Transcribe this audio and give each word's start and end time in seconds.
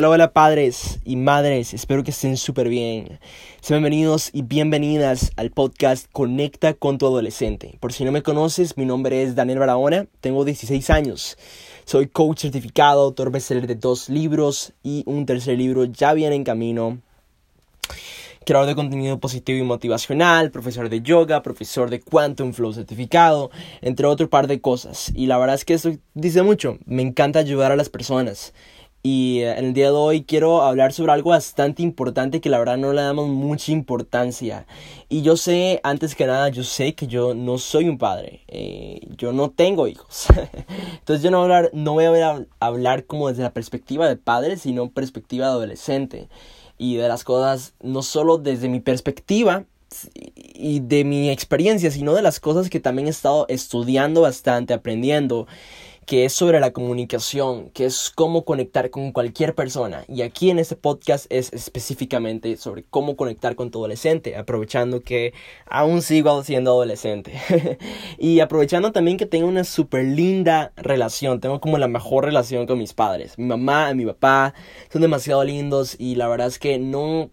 Hola, 0.00 0.08
hola 0.08 0.32
padres 0.32 0.98
y 1.04 1.16
madres, 1.16 1.74
espero 1.74 2.02
que 2.02 2.10
estén 2.10 2.38
súper 2.38 2.70
bien. 2.70 3.20
Sean 3.60 3.82
bienvenidos 3.82 4.30
y 4.32 4.40
bienvenidas 4.40 5.30
al 5.36 5.50
podcast 5.50 6.06
Conecta 6.10 6.72
con 6.72 6.96
tu 6.96 7.06
adolescente. 7.06 7.76
Por 7.80 7.92
si 7.92 8.06
no 8.06 8.10
me 8.10 8.22
conoces, 8.22 8.78
mi 8.78 8.86
nombre 8.86 9.22
es 9.22 9.34
Daniel 9.34 9.58
Barahona, 9.58 10.06
tengo 10.22 10.46
16 10.46 10.88
años. 10.88 11.36
Soy 11.84 12.06
coach 12.06 12.40
certificado, 12.40 13.02
autor 13.02 13.30
bestseller 13.30 13.66
de 13.66 13.74
dos 13.74 14.08
libros 14.08 14.72
y 14.82 15.02
un 15.04 15.26
tercer 15.26 15.58
libro 15.58 15.84
ya 15.84 16.14
viene 16.14 16.34
en 16.34 16.44
camino. 16.44 16.98
Creador 18.46 18.68
de 18.68 18.74
contenido 18.74 19.20
positivo 19.20 19.58
y 19.58 19.64
motivacional, 19.64 20.50
profesor 20.50 20.88
de 20.88 21.02
yoga, 21.02 21.42
profesor 21.42 21.90
de 21.90 22.00
Quantum 22.00 22.54
Flow 22.54 22.72
certificado, 22.72 23.50
entre 23.82 24.06
otro 24.06 24.30
par 24.30 24.46
de 24.46 24.62
cosas. 24.62 25.12
Y 25.14 25.26
la 25.26 25.36
verdad 25.36 25.56
es 25.56 25.66
que 25.66 25.74
esto 25.74 25.92
dice 26.14 26.40
mucho. 26.40 26.78
Me 26.86 27.02
encanta 27.02 27.38
ayudar 27.38 27.70
a 27.70 27.76
las 27.76 27.90
personas. 27.90 28.54
Y 29.02 29.40
eh, 29.40 29.58
en 29.58 29.66
el 29.66 29.72
día 29.72 29.86
de 29.86 29.92
hoy 29.92 30.24
quiero 30.24 30.62
hablar 30.62 30.92
sobre 30.92 31.12
algo 31.12 31.30
bastante 31.30 31.82
importante 31.82 32.40
que 32.40 32.50
la 32.50 32.58
verdad 32.58 32.76
no 32.76 32.92
le 32.92 33.00
damos 33.00 33.28
mucha 33.28 33.72
importancia. 33.72 34.66
Y 35.08 35.22
yo 35.22 35.36
sé, 35.36 35.80
antes 35.82 36.14
que 36.14 36.26
nada, 36.26 36.50
yo 36.50 36.64
sé 36.64 36.94
que 36.94 37.06
yo 37.06 37.34
no 37.34 37.56
soy 37.56 37.88
un 37.88 37.96
padre. 37.96 38.42
Eh, 38.48 39.00
yo 39.16 39.32
no 39.32 39.50
tengo 39.50 39.88
hijos. 39.88 40.26
Entonces 40.98 41.22
yo 41.22 41.30
no 41.30 41.38
voy, 41.38 41.52
a 41.52 41.56
hablar, 41.56 41.70
no 41.72 41.94
voy 41.94 42.04
a 42.04 42.46
hablar 42.60 43.06
como 43.06 43.28
desde 43.28 43.42
la 43.42 43.54
perspectiva 43.54 44.06
de 44.06 44.16
padre, 44.16 44.58
sino 44.58 44.90
perspectiva 44.90 45.46
de 45.46 45.52
adolescente. 45.52 46.28
Y 46.76 46.96
de 46.96 47.08
las 47.08 47.24
cosas, 47.24 47.74
no 47.82 48.02
solo 48.02 48.36
desde 48.38 48.68
mi 48.68 48.80
perspectiva, 48.80 49.64
y 50.54 50.80
de 50.80 51.04
mi 51.04 51.30
experiencia, 51.30 51.90
sino 51.90 52.14
de 52.14 52.22
las 52.22 52.38
cosas 52.38 52.70
que 52.70 52.80
también 52.80 53.08
he 53.08 53.10
estado 53.10 53.46
estudiando 53.48 54.20
bastante, 54.20 54.72
aprendiendo 54.72 55.46
que 56.06 56.24
es 56.24 56.32
sobre 56.32 56.60
la 56.60 56.72
comunicación, 56.72 57.70
que 57.70 57.84
es 57.84 58.10
cómo 58.14 58.44
conectar 58.44 58.90
con 58.90 59.12
cualquier 59.12 59.54
persona. 59.54 60.04
Y 60.08 60.22
aquí 60.22 60.50
en 60.50 60.58
este 60.58 60.76
podcast 60.76 61.26
es 61.30 61.52
específicamente 61.52 62.56
sobre 62.56 62.84
cómo 62.84 63.16
conectar 63.16 63.54
con 63.54 63.70
tu 63.70 63.78
adolescente, 63.78 64.36
aprovechando 64.36 65.02
que 65.02 65.32
aún 65.66 66.02
sigo 66.02 66.42
siendo 66.42 66.72
adolescente. 66.72 67.32
y 68.18 68.40
aprovechando 68.40 68.92
también 68.92 69.16
que 69.16 69.26
tengo 69.26 69.46
una 69.46 69.64
súper 69.64 70.04
linda 70.04 70.72
relación, 70.76 71.40
tengo 71.40 71.60
como 71.60 71.78
la 71.78 71.88
mejor 71.88 72.24
relación 72.24 72.66
con 72.66 72.78
mis 72.78 72.92
padres. 72.92 73.38
Mi 73.38 73.44
mamá 73.44 73.90
y 73.92 73.94
mi 73.94 74.06
papá 74.06 74.54
son 74.92 75.02
demasiado 75.02 75.44
lindos 75.44 75.96
y 75.98 76.16
la 76.16 76.28
verdad 76.28 76.48
es 76.48 76.58
que 76.58 76.78
no 76.78 77.30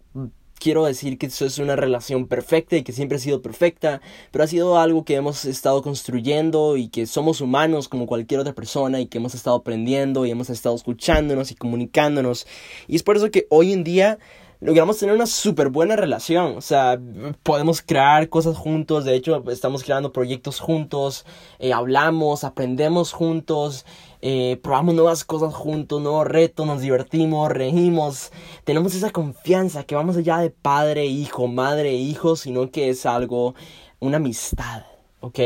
quiero 0.60 0.86
decir 0.86 1.18
que 1.18 1.28
eso 1.28 1.46
es 1.46 1.60
una 1.60 1.76
relación 1.76 2.28
perfecta 2.28 2.76
y 2.76 2.84
que 2.84 2.92
siempre 2.92 3.18
ha 3.18 3.20
sido 3.20 3.42
perfecta, 3.42 4.02
pero 4.32 4.44
ha 4.44 4.48
sido 4.48 4.78
algo 4.78 5.06
que 5.06 5.16
hemos 5.16 5.46
estado 5.46 5.82
construyendo 5.82 6.78
y 6.78 6.90
que 6.90 7.06
somos 7.06 7.42
humanos 7.42 7.88
como 7.88 8.08
cualquier 8.08 8.40
otra 8.40 8.54
persona 8.54 9.00
y 9.00 9.08
que 9.08 9.18
hemos 9.18 9.36
estado 9.36 9.58
aprendiendo 9.58 10.26
y 10.26 10.32
hemos 10.32 10.50
estado 10.50 10.76
escuchándonos 10.76 11.52
y 11.52 11.56
comunicándonos. 11.56 12.48
Y 12.88 12.96
es 12.96 13.04
por 13.04 13.18
eso 13.18 13.32
que 13.32 13.48
hoy 13.50 13.74
en 13.74 13.84
día 13.84 14.20
logramos 14.60 14.98
tener 14.98 15.16
una 15.16 15.28
súper 15.28 15.70
buena 15.70 15.96
relación. 15.96 16.58
O 16.58 16.62
sea, 16.62 17.00
podemos 17.44 17.82
crear 17.82 18.30
cosas 18.30 18.58
juntos. 18.58 19.06
De 19.06 19.16
hecho, 19.16 19.44
estamos 19.50 19.84
creando 19.84 20.12
proyectos 20.12 20.60
juntos. 20.60 21.26
Eh, 21.60 21.74
hablamos, 21.74 22.44
aprendemos 22.44 23.12
juntos. 23.12 23.86
Eh, 24.22 24.60
probamos 24.64 24.96
nuevas 24.96 25.24
cosas 25.24 25.54
juntos, 25.54 26.02
nuevos 26.02 26.28
retos, 26.28 26.66
nos 26.66 26.82
divertimos, 26.82 27.52
reímos. 27.52 28.32
Tenemos 28.64 28.96
esa 28.96 29.12
confianza 29.12 29.84
que 29.84 29.96
vamos 29.96 30.18
allá 30.18 30.40
de 30.40 30.50
padre, 30.50 31.06
hijo, 31.06 31.48
madre, 31.48 31.94
hijo, 31.94 32.36
sino 32.36 32.72
que 32.72 32.90
es 32.90 33.06
algo, 33.06 33.56
una 34.00 34.18
amistad. 34.18 34.84
¿ok? 35.20 35.40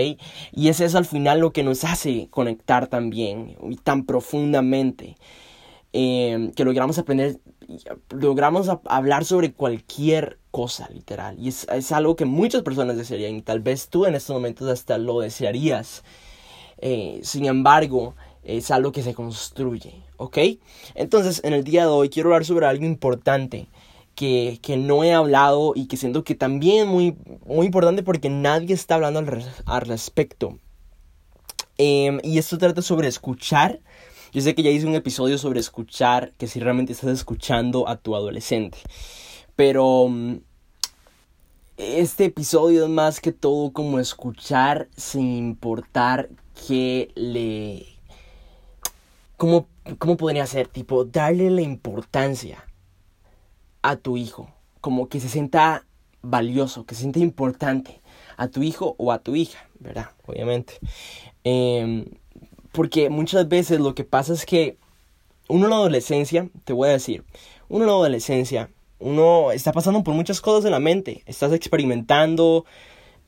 Y 0.52 0.70
es 0.70 0.80
eso 0.80 0.98
al 0.98 1.06
final 1.06 1.40
lo 1.40 1.52
que 1.52 1.64
nos 1.64 1.84
hace 1.84 2.28
conectar 2.30 2.88
también 2.88 3.58
y 3.70 3.76
tan 3.78 4.06
profundamente. 4.06 5.18
Eh, 5.94 6.52
que 6.56 6.64
logramos 6.64 6.98
aprender, 7.00 7.42
logramos 8.12 8.70
hablar 8.86 9.26
sobre 9.26 9.52
cualquier 9.52 10.40
cosa, 10.50 10.88
literal. 10.94 11.38
Y 11.38 11.50
es, 11.50 11.68
es, 11.70 11.92
algo 11.92 12.16
que 12.16 12.24
muchas 12.24 12.62
personas 12.62 12.96
desearían 12.96 13.36
y 13.36 13.42
tal 13.42 13.60
vez 13.60 13.90
tú 13.90 14.06
en 14.06 14.16
estos 14.16 14.34
momentos 14.34 14.70
hasta 14.70 14.98
lo 14.98 15.20
desearías. 15.20 16.04
Eh, 16.78 17.20
sin 17.24 17.46
embargo, 17.46 18.16
es 18.44 18.72
algo 18.72 18.92
que 18.92 19.04
se 19.04 19.14
construye, 19.14 19.94
¿ok? 20.18 20.38
Entonces, 20.96 21.42
en 21.44 21.54
el 21.54 21.64
día 21.64 21.84
de 21.84 21.92
hoy 21.92 22.10
quiero 22.10 22.30
hablar 22.30 22.46
sobre 22.46 22.66
algo 22.66 22.86
importante 22.86 23.68
que, 24.16 24.60
que 24.62 24.78
no 24.78 25.04
he 25.04 25.14
hablado 25.14 25.74
y 25.76 25.88
que 25.88 25.98
siento 25.98 26.24
que 26.24 26.36
también 26.36 26.88
muy, 26.88 27.16
muy 27.46 27.66
importante 27.66 28.04
porque 28.04 28.30
nadie 28.30 28.74
está 28.74 28.96
hablando 28.96 29.20
al, 29.20 29.44
al 29.66 29.82
respecto. 29.82 30.58
Eh, 31.78 32.20
y 32.24 32.38
esto 32.38 32.58
trata 32.58 32.82
sobre 32.82 33.08
escuchar 33.08 33.80
yo 34.34 34.40
sé 34.42 34.56
que 34.56 34.64
ya 34.64 34.70
hice 34.70 34.88
un 34.88 34.96
episodio 34.96 35.38
sobre 35.38 35.60
escuchar, 35.60 36.32
que 36.38 36.48
si 36.48 36.62
realmente 36.62 36.94
estás 36.94 37.10
escuchando 37.10 37.90
a 37.90 37.98
tu 37.98 38.16
adolescente. 38.16 38.78
Pero 39.58 40.08
mm, 40.08 40.38
este 41.76 42.26
episodio 42.26 42.86
es 42.86 42.90
más 42.90 43.20
que 43.20 43.34
todo 43.34 43.74
como 43.74 44.00
escuchar 44.00 44.88
sin 44.96 45.36
importar 45.36 46.30
qué 46.66 47.12
le... 47.16 47.91
¿Cómo, 49.42 49.66
cómo 49.98 50.18
podría 50.18 50.46
ser? 50.46 50.68
Tipo, 50.68 51.04
darle 51.04 51.50
la 51.50 51.64
importancia 51.64 52.64
a 53.82 53.96
tu 53.96 54.16
hijo. 54.16 54.54
Como 54.82 55.10
que 55.10 55.20
se 55.20 55.30
sienta 55.30 55.84
valioso, 56.22 56.86
que 56.86 56.94
se 56.94 57.02
sienta 57.02 57.18
importante 57.18 58.02
a 58.38 58.50
tu 58.50 58.62
hijo 58.62 58.94
o 59.00 59.12
a 59.12 59.18
tu 59.18 59.36
hija, 59.36 59.68
¿verdad? 59.80 60.12
Obviamente. 60.28 60.76
Eh, 61.44 62.06
porque 62.72 63.10
muchas 63.10 63.50
veces 63.50 63.80
lo 63.80 63.96
que 63.96 64.04
pasa 64.04 64.32
es 64.34 64.46
que 64.46 64.78
uno 65.50 65.64
en 65.66 65.72
la 65.72 65.78
adolescencia, 65.78 66.48
te 66.64 66.74
voy 66.74 66.90
a 66.90 66.92
decir, 66.92 67.24
uno 67.68 67.86
en 67.86 67.88
la 67.88 67.94
adolescencia, 67.94 68.70
uno 69.00 69.52
está 69.52 69.72
pasando 69.72 70.04
por 70.04 70.14
muchas 70.14 70.40
cosas 70.40 70.66
en 70.66 70.72
la 70.72 70.80
mente, 70.80 71.24
estás 71.26 71.52
experimentando, 71.52 72.66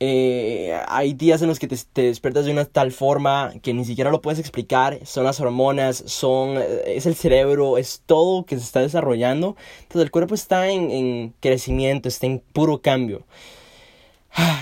eh, 0.00 0.78
hay 0.88 1.14
días 1.14 1.40
en 1.42 1.48
los 1.48 1.58
que 1.58 1.68
te, 1.68 1.76
te, 1.92 2.02
despiertas 2.02 2.44
de 2.44 2.52
una 2.52 2.64
tal 2.64 2.92
forma 2.92 3.52
que 3.62 3.72
ni 3.72 3.84
siquiera 3.84 4.10
lo 4.10 4.20
puedes 4.20 4.40
explicar, 4.40 4.98
son 5.04 5.24
las 5.24 5.40
hormonas, 5.40 6.02
son, 6.06 6.58
eh, 6.58 6.82
es 6.86 7.06
el 7.06 7.14
cerebro, 7.14 7.78
es 7.78 8.02
todo 8.04 8.44
que 8.44 8.56
se 8.58 8.64
está 8.64 8.80
desarrollando, 8.80 9.56
entonces 9.82 10.02
el 10.02 10.10
cuerpo 10.10 10.34
está 10.34 10.68
en, 10.68 10.90
en 10.90 11.34
crecimiento, 11.40 12.08
está 12.08 12.26
en 12.26 12.40
puro 12.40 12.80
cambio. 12.82 13.24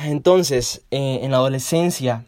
Entonces, 0.05 0.83
eh, 0.91 1.21
en 1.23 1.31
la 1.31 1.39
adolescencia, 1.39 2.27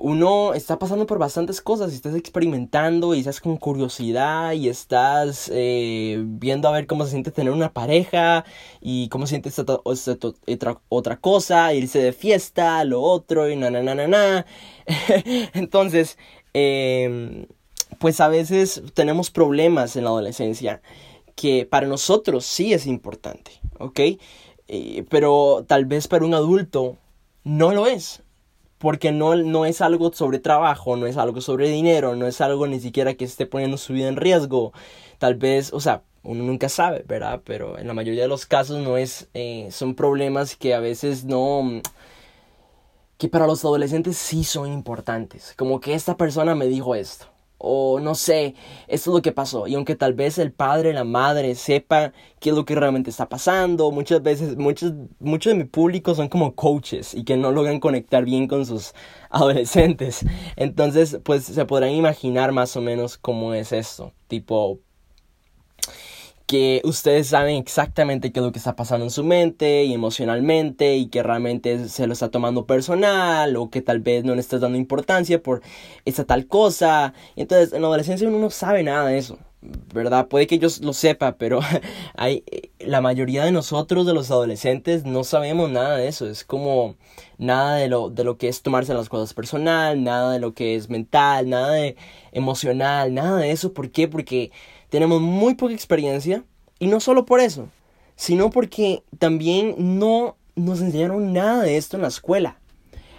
uno 0.00 0.54
está 0.54 0.78
pasando 0.78 1.06
por 1.06 1.18
bastantes 1.18 1.60
cosas 1.60 1.92
y 1.92 1.96
estás 1.96 2.14
experimentando 2.14 3.14
y 3.14 3.20
estás 3.20 3.38
con 3.38 3.58
curiosidad 3.58 4.52
y 4.52 4.70
estás 4.70 5.50
eh, 5.52 6.16
viendo 6.24 6.68
a 6.68 6.72
ver 6.72 6.86
cómo 6.86 7.04
se 7.04 7.10
siente 7.10 7.30
tener 7.30 7.52
una 7.52 7.74
pareja 7.74 8.46
y 8.80 9.10
cómo 9.10 9.26
se 9.26 9.30
siente 9.32 9.50
esta, 9.50 10.80
otra 10.88 11.16
cosa, 11.20 11.74
irse 11.74 11.98
de 11.98 12.12
fiesta, 12.14 12.82
lo 12.84 13.02
otro 13.02 13.50
y 13.50 13.56
na 13.56 13.70
na 13.70 13.82
na 13.82 13.94
na 13.94 14.08
na. 14.08 14.46
Entonces, 15.52 16.16
eh, 16.54 17.46
pues 17.98 18.20
a 18.22 18.28
veces 18.28 18.82
tenemos 18.94 19.30
problemas 19.30 19.96
en 19.96 20.04
la 20.04 20.10
adolescencia 20.10 20.80
que 21.36 21.66
para 21.66 21.86
nosotros 21.86 22.46
sí 22.46 22.72
es 22.72 22.86
importante, 22.86 23.52
¿ok? 23.78 24.00
Eh, 24.68 25.04
pero 25.10 25.64
tal 25.68 25.84
vez 25.84 26.08
para 26.08 26.24
un 26.24 26.32
adulto 26.32 26.96
no 27.44 27.72
lo 27.72 27.86
es 27.86 28.22
porque 28.80 29.12
no, 29.12 29.36
no 29.36 29.66
es 29.66 29.82
algo 29.82 30.10
sobre 30.10 30.38
trabajo, 30.38 30.96
no 30.96 31.06
es 31.06 31.18
algo 31.18 31.42
sobre 31.42 31.68
dinero, 31.68 32.16
no 32.16 32.26
es 32.26 32.40
algo 32.40 32.66
ni 32.66 32.80
siquiera 32.80 33.12
que 33.12 33.26
esté 33.26 33.44
poniendo 33.44 33.76
su 33.76 33.92
vida 33.92 34.08
en 34.08 34.16
riesgo. 34.16 34.72
Tal 35.18 35.34
vez, 35.34 35.70
o 35.74 35.80
sea, 35.80 36.02
uno 36.22 36.44
nunca 36.44 36.70
sabe, 36.70 37.04
¿verdad? 37.06 37.42
Pero 37.44 37.78
en 37.78 37.86
la 37.86 37.92
mayoría 37.92 38.22
de 38.22 38.28
los 38.28 38.46
casos 38.46 38.78
no 38.78 38.96
es, 38.96 39.28
eh, 39.34 39.68
son 39.70 39.94
problemas 39.94 40.56
que 40.56 40.72
a 40.74 40.80
veces 40.80 41.24
no, 41.24 41.82
que 43.18 43.28
para 43.28 43.46
los 43.46 43.62
adolescentes 43.66 44.16
sí 44.16 44.44
son 44.44 44.72
importantes. 44.72 45.52
Como 45.58 45.78
que 45.80 45.92
esta 45.92 46.16
persona 46.16 46.54
me 46.54 46.66
dijo 46.66 46.94
esto 46.94 47.26
o 47.62 48.00
no 48.00 48.14
sé, 48.14 48.54
esto 48.88 49.10
es 49.10 49.14
lo 49.14 49.22
que 49.22 49.32
pasó. 49.32 49.66
Y 49.66 49.74
aunque 49.74 49.94
tal 49.94 50.14
vez 50.14 50.38
el 50.38 50.52
padre, 50.52 50.92
la 50.94 51.04
madre 51.04 51.54
sepa 51.54 52.12
qué 52.40 52.50
es 52.50 52.56
lo 52.56 52.64
que 52.64 52.74
realmente 52.74 53.10
está 53.10 53.28
pasando, 53.28 53.90
muchas 53.90 54.22
veces, 54.22 54.56
muchos, 54.56 54.94
muchos 55.18 55.52
de 55.52 55.58
mi 55.58 55.64
público 55.64 56.14
son 56.14 56.28
como 56.28 56.54
coaches 56.54 57.14
y 57.14 57.24
que 57.24 57.36
no 57.36 57.52
logran 57.52 57.78
conectar 57.78 58.24
bien 58.24 58.48
con 58.48 58.64
sus 58.64 58.94
adolescentes. 59.30 60.24
Entonces, 60.56 61.20
pues 61.22 61.44
se 61.44 61.64
podrán 61.66 61.90
imaginar 61.90 62.52
más 62.52 62.76
o 62.76 62.80
menos 62.80 63.18
cómo 63.18 63.52
es 63.54 63.72
esto. 63.72 64.14
Tipo, 64.26 64.80
que 66.50 66.80
ustedes 66.82 67.28
saben 67.28 67.58
exactamente 67.58 68.32
qué 68.32 68.40
es 68.40 68.44
lo 68.44 68.50
que 68.50 68.58
está 68.58 68.74
pasando 68.74 69.04
en 69.04 69.12
su 69.12 69.22
mente 69.22 69.84
y 69.84 69.94
emocionalmente 69.94 70.96
y 70.96 71.06
que 71.06 71.22
realmente 71.22 71.88
se 71.88 72.08
lo 72.08 72.12
está 72.12 72.32
tomando 72.32 72.66
personal 72.66 73.54
o 73.54 73.70
que 73.70 73.82
tal 73.82 74.00
vez 74.00 74.24
no 74.24 74.34
le 74.34 74.40
estás 74.40 74.60
dando 74.60 74.76
importancia 74.76 75.40
por 75.40 75.62
esa 76.04 76.24
tal 76.24 76.48
cosa. 76.48 77.14
Entonces 77.36 77.72
en 77.72 77.82
la 77.82 77.86
adolescencia 77.86 78.26
uno 78.26 78.40
no 78.40 78.50
sabe 78.50 78.82
nada 78.82 79.06
de 79.06 79.18
eso. 79.18 79.38
¿verdad? 79.94 80.26
Puede 80.26 80.46
que 80.48 80.58
yo 80.58 80.68
lo 80.80 80.92
sepa, 80.92 81.36
pero 81.36 81.60
la 82.80 83.00
mayoría 83.00 83.44
de 83.44 83.52
nosotros, 83.52 84.06
de 84.06 84.14
los 84.14 84.30
adolescentes, 84.32 85.04
no 85.04 85.22
sabemos 85.22 85.70
nada 85.70 85.98
de 85.98 86.08
eso. 86.08 86.26
Es 86.26 86.44
como 86.44 86.96
nada 87.38 87.76
de 87.76 87.88
lo, 87.88 88.10
de 88.10 88.24
lo 88.24 88.38
que 88.38 88.48
es 88.48 88.62
tomarse 88.62 88.92
las 88.94 89.08
cosas 89.08 89.34
personal, 89.34 90.02
nada 90.02 90.32
de 90.32 90.40
lo 90.40 90.54
que 90.54 90.74
es 90.74 90.88
mental, 90.88 91.48
nada 91.48 91.72
de 91.72 91.94
emocional, 92.32 93.14
nada 93.14 93.38
de 93.38 93.52
eso. 93.52 93.72
¿Por 93.72 93.90
qué? 93.92 94.08
Porque 94.08 94.50
tenemos 94.90 95.20
muy 95.20 95.54
poca 95.54 95.72
experiencia 95.72 96.44
y 96.78 96.88
no 96.88 97.00
solo 97.00 97.24
por 97.24 97.40
eso, 97.40 97.68
sino 98.16 98.50
porque 98.50 99.02
también 99.18 99.74
no 99.78 100.36
nos 100.56 100.80
enseñaron 100.80 101.32
nada 101.32 101.62
de 101.62 101.76
esto 101.76 101.96
en 101.96 102.02
la 102.02 102.08
escuela. 102.08 102.58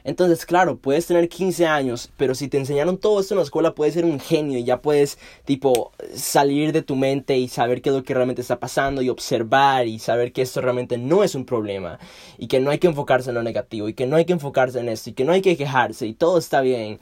Entonces, 0.03 0.45
claro, 0.45 0.77
puedes 0.77 1.05
tener 1.05 1.29
15 1.29 1.67
años, 1.67 2.11
pero 2.17 2.33
si 2.33 2.47
te 2.47 2.57
enseñaron 2.57 2.97
todo 2.97 3.19
esto 3.19 3.35
en 3.35 3.37
la 3.37 3.43
escuela, 3.43 3.75
puedes 3.75 3.93
ser 3.93 4.05
un 4.05 4.19
genio 4.19 4.57
y 4.57 4.63
ya 4.63 4.81
puedes, 4.81 5.19
tipo, 5.45 5.91
salir 6.15 6.71
de 6.71 6.81
tu 6.81 6.95
mente 6.95 7.37
y 7.37 7.47
saber 7.47 7.81
qué 7.81 7.89
es 7.89 7.95
lo 7.95 8.03
que 8.03 8.15
realmente 8.15 8.41
está 8.41 8.59
pasando 8.59 9.01
y 9.03 9.09
observar 9.09 9.87
y 9.87 9.99
saber 9.99 10.33
que 10.33 10.41
esto 10.41 10.59
realmente 10.59 10.97
no 10.97 11.23
es 11.23 11.35
un 11.35 11.45
problema 11.45 11.99
y 12.39 12.47
que 12.47 12.59
no 12.59 12.71
hay 12.71 12.79
que 12.79 12.87
enfocarse 12.87 13.29
en 13.29 13.35
lo 13.35 13.43
negativo 13.43 13.89
y 13.89 13.93
que 13.93 14.07
no 14.07 14.15
hay 14.15 14.25
que 14.25 14.33
enfocarse 14.33 14.79
en 14.79 14.89
esto 14.89 15.11
y 15.11 15.13
que 15.13 15.23
no 15.23 15.33
hay 15.33 15.41
que 15.41 15.55
quejarse 15.55 16.07
y 16.07 16.13
todo 16.13 16.39
está 16.39 16.61
bien 16.61 16.99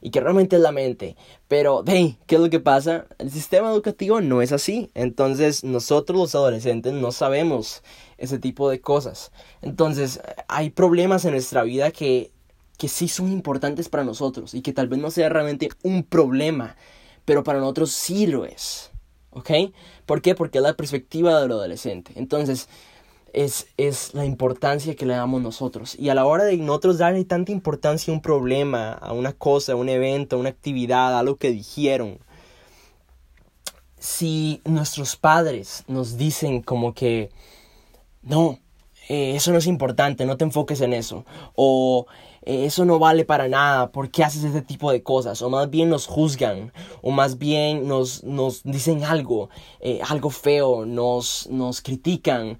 y 0.00 0.10
que 0.10 0.20
realmente 0.20 0.56
es 0.56 0.62
la 0.62 0.72
mente. 0.72 1.16
Pero, 1.48 1.82
hey, 1.86 2.18
¿qué 2.26 2.36
es 2.36 2.40
lo 2.40 2.50
que 2.50 2.60
pasa? 2.60 3.06
El 3.18 3.30
sistema 3.30 3.70
educativo 3.70 4.20
no 4.20 4.42
es 4.42 4.52
así. 4.52 4.90
Entonces, 4.94 5.64
nosotros 5.64 6.18
los 6.18 6.34
adolescentes 6.34 6.92
no 6.92 7.12
sabemos 7.12 7.82
ese 8.18 8.38
tipo 8.38 8.70
de 8.70 8.80
cosas. 8.80 9.32
Entonces, 9.62 10.20
hay 10.48 10.70
problemas 10.70 11.24
en 11.24 11.32
nuestra 11.32 11.62
vida 11.62 11.90
que 11.90 12.32
que 12.80 12.88
sí 12.88 13.08
son 13.08 13.30
importantes 13.30 13.90
para 13.90 14.04
nosotros 14.04 14.54
y 14.54 14.62
que 14.62 14.72
tal 14.72 14.88
vez 14.88 14.98
no 14.98 15.10
sea 15.10 15.28
realmente 15.28 15.68
un 15.82 16.02
problema, 16.02 16.76
pero 17.26 17.44
para 17.44 17.60
nosotros 17.60 17.90
sí 17.90 18.26
lo 18.26 18.46
es. 18.46 18.90
¿Ok? 19.32 19.50
¿Por 20.06 20.22
qué? 20.22 20.34
Porque 20.34 20.58
es 20.58 20.64
la 20.64 20.72
perspectiva 20.72 21.42
del 21.42 21.52
adolescente. 21.52 22.12
Entonces, 22.16 22.70
es, 23.32 23.68
es 23.76 24.14
la 24.14 24.24
importancia 24.24 24.94
que 24.96 25.06
le 25.06 25.14
damos 25.14 25.42
nosotros. 25.42 25.96
Y 25.98 26.08
a 26.08 26.14
la 26.14 26.24
hora 26.24 26.44
de 26.44 26.56
nosotros 26.56 26.98
darle 26.98 27.24
tanta 27.24 27.52
importancia 27.52 28.12
a 28.12 28.14
un 28.14 28.22
problema, 28.22 28.92
a 28.92 29.12
una 29.12 29.32
cosa, 29.32 29.72
a 29.72 29.76
un 29.76 29.88
evento, 29.88 30.36
a 30.36 30.38
una 30.38 30.48
actividad, 30.48 31.18
a 31.18 31.22
lo 31.22 31.36
que 31.36 31.50
dijeron, 31.50 32.18
si 33.98 34.60
nuestros 34.64 35.16
padres 35.16 35.84
nos 35.86 36.16
dicen 36.16 36.62
como 36.62 36.94
que, 36.94 37.30
no, 38.22 38.58
eh, 39.08 39.34
eso 39.34 39.52
no 39.52 39.58
es 39.58 39.66
importante, 39.66 40.24
no 40.24 40.36
te 40.36 40.44
enfoques 40.44 40.80
en 40.80 40.92
eso. 40.92 41.24
O 41.54 42.06
eh, 42.42 42.64
eso 42.64 42.84
no 42.84 42.98
vale 42.98 43.24
para 43.24 43.48
nada, 43.48 43.92
¿por 43.92 44.10
qué 44.10 44.24
haces 44.24 44.44
ese 44.44 44.62
tipo 44.62 44.90
de 44.92 45.02
cosas? 45.02 45.42
O 45.42 45.50
más 45.50 45.68
bien 45.68 45.90
nos 45.90 46.06
juzgan, 46.06 46.72
o 47.02 47.10
más 47.10 47.36
bien 47.38 47.86
nos, 47.86 48.24
nos 48.24 48.62
dicen 48.62 49.04
algo, 49.04 49.50
eh, 49.80 50.00
algo 50.08 50.30
feo, 50.30 50.86
nos, 50.86 51.48
nos 51.50 51.82
critican, 51.82 52.58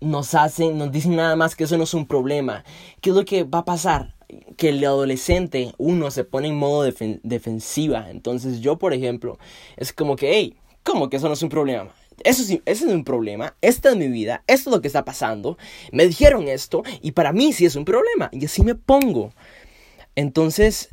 nos 0.00 0.34
hacen, 0.34 0.78
nos 0.78 0.92
dicen 0.92 1.16
nada 1.16 1.36
más 1.36 1.56
que 1.56 1.64
eso 1.64 1.76
no 1.76 1.84
es 1.84 1.94
un 1.94 2.06
problema. 2.06 2.64
¿Qué 3.00 3.10
es 3.10 3.16
lo 3.16 3.24
que 3.24 3.44
va 3.44 3.60
a 3.60 3.64
pasar? 3.64 4.14
que 4.56 4.70
el 4.70 4.84
adolescente, 4.84 5.72
uno, 5.78 6.10
se 6.10 6.24
pone 6.24 6.48
en 6.48 6.56
modo 6.56 6.82
defensiva. 6.82 8.10
Entonces 8.10 8.60
yo, 8.60 8.78
por 8.78 8.92
ejemplo, 8.92 9.38
es 9.76 9.92
como 9.92 10.16
que, 10.16 10.32
hey, 10.32 10.56
¿cómo 10.82 11.08
que 11.08 11.16
eso 11.16 11.28
no 11.28 11.34
es 11.34 11.42
un 11.42 11.48
problema? 11.48 11.94
Eso 12.22 12.44
sí, 12.44 12.62
ese 12.64 12.86
es 12.86 12.92
un 12.92 13.04
problema, 13.04 13.56
esta 13.60 13.90
es 13.90 13.96
mi 13.96 14.06
vida, 14.06 14.44
esto 14.46 14.70
es 14.70 14.76
lo 14.76 14.80
que 14.80 14.86
está 14.86 15.04
pasando, 15.04 15.58
me 15.90 16.06
dijeron 16.06 16.46
esto 16.46 16.84
y 17.02 17.10
para 17.10 17.32
mí 17.32 17.52
sí 17.52 17.64
es 17.66 17.74
un 17.74 17.84
problema 17.84 18.28
y 18.30 18.44
así 18.44 18.62
me 18.62 18.76
pongo. 18.76 19.32
Entonces, 20.14 20.90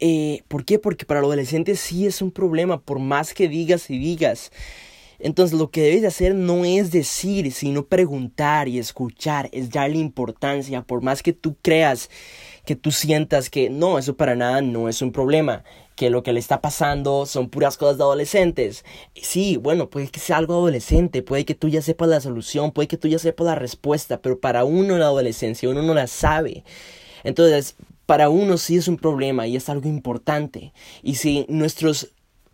eh, 0.00 0.42
¿por 0.48 0.64
qué? 0.64 0.78
Porque 0.78 1.04
para 1.04 1.20
los 1.20 1.28
adolescentes 1.28 1.78
sí 1.78 2.06
es 2.06 2.22
un 2.22 2.30
problema, 2.30 2.80
por 2.80 3.00
más 3.00 3.34
que 3.34 3.48
digas 3.48 3.90
y 3.90 3.98
digas. 3.98 4.50
Entonces 5.22 5.56
lo 5.56 5.70
que 5.70 5.82
debes 5.82 6.02
de 6.02 6.08
hacer 6.08 6.34
no 6.34 6.64
es 6.64 6.90
decir, 6.90 7.52
sino 7.52 7.86
preguntar 7.86 8.68
y 8.68 8.78
escuchar, 8.78 9.48
es 9.52 9.70
darle 9.70 9.98
importancia, 9.98 10.82
por 10.82 11.00
más 11.00 11.22
que 11.22 11.32
tú 11.32 11.56
creas, 11.62 12.10
que 12.64 12.74
tú 12.74 12.90
sientas 12.90 13.48
que 13.48 13.70
no, 13.70 13.98
eso 13.98 14.16
para 14.16 14.34
nada 14.34 14.60
no 14.62 14.88
es 14.88 15.00
un 15.00 15.12
problema 15.12 15.62
que 15.94 16.10
lo 16.10 16.22
que 16.22 16.32
le 16.32 16.40
está 16.40 16.60
pasando 16.60 17.26
son 17.26 17.48
puras 17.48 17.76
cosas 17.76 17.98
de 17.98 18.04
adolescentes. 18.04 18.84
Sí, 19.14 19.56
bueno, 19.56 19.90
puede 19.90 20.08
que 20.08 20.20
sea 20.20 20.38
algo 20.38 20.54
adolescente, 20.54 21.22
puede 21.22 21.44
que 21.44 21.54
tú 21.54 21.68
ya 21.68 21.82
sepas 21.82 22.08
la 22.08 22.20
solución, 22.20 22.72
puede 22.72 22.88
que 22.88 22.96
tú 22.96 23.08
ya 23.08 23.18
sepas 23.18 23.46
la 23.46 23.54
respuesta, 23.54 24.20
pero 24.20 24.40
para 24.40 24.64
uno 24.64 24.98
la 24.98 25.06
adolescencia 25.06 25.68
uno 25.68 25.82
no 25.82 25.94
la 25.94 26.08
sabe. 26.08 26.64
Entonces, 27.22 27.76
para 28.06 28.28
uno 28.30 28.58
sí 28.58 28.76
es 28.76 28.88
un 28.88 28.96
problema 28.96 29.46
y 29.46 29.54
es 29.54 29.68
algo 29.68 29.88
importante. 29.88 30.72
Y 31.02 31.16
si 31.16 31.46
nuestros 31.48 32.10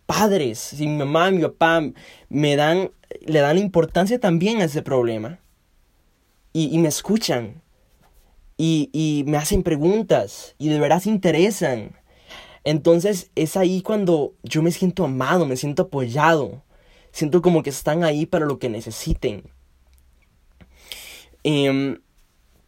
padres, 0.08 0.58
si 0.58 0.88
mi 0.88 0.96
mamá 0.96 1.28
y 1.28 1.34
mi 1.34 1.42
papá 1.42 1.82
me 2.28 2.56
dan, 2.56 2.90
le 3.20 3.40
dan 3.40 3.58
importancia 3.58 4.18
también 4.18 4.60
a 4.60 4.64
ese 4.64 4.82
problema 4.82 5.38
y, 6.52 6.74
y 6.74 6.78
me 6.78 6.88
escuchan 6.88 7.62
y, 8.56 8.90
y 8.92 9.22
me 9.30 9.36
hacen 9.36 9.62
preguntas 9.62 10.56
y 10.58 10.68
de 10.68 10.80
verdad 10.80 11.00
se 11.00 11.10
interesan 11.10 11.98
entonces 12.68 13.30
es 13.34 13.56
ahí 13.56 13.80
cuando 13.80 14.34
yo 14.42 14.60
me 14.60 14.70
siento 14.72 15.04
amado, 15.04 15.46
me 15.46 15.56
siento 15.56 15.84
apoyado. 15.84 16.62
Siento 17.12 17.40
como 17.40 17.62
que 17.62 17.70
están 17.70 18.04
ahí 18.04 18.26
para 18.26 18.44
lo 18.44 18.58
que 18.58 18.68
necesiten. 18.68 19.44
Em, 21.42 21.98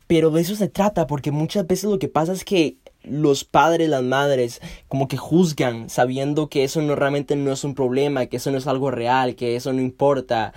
pero 0.07 0.31
de 0.31 0.41
eso 0.41 0.57
se 0.57 0.69
trata, 0.69 1.07
porque 1.07 1.31
muchas 1.31 1.67
veces 1.67 1.91
lo 1.91 1.99
que 1.99 2.09
pasa 2.09 2.33
es 2.33 2.47
que 2.47 2.79
los 3.03 3.45
padres, 3.45 3.89
las 3.89 4.03
madres, 4.03 4.61
como 4.89 5.09
que 5.09 5.17
juzgan, 5.17 5.89
sabiendo 5.89 6.49
que 6.49 6.65
eso 6.65 6.83
no 6.83 6.95
realmente 6.95 7.37
no 7.37 7.53
es 7.53 7.65
un 7.65 7.75
problema, 7.75 8.27
que 8.27 8.37
eso 8.37 8.51
no 8.51 8.59
es 8.59 8.67
algo 8.67 8.91
real, 8.91 9.37
que 9.37 9.57
eso 9.57 9.73
no 9.73 9.81
importa. 9.81 10.53